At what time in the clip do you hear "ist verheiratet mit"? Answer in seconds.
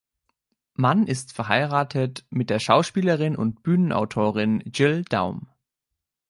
1.05-2.49